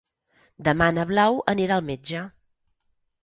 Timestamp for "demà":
0.67-0.87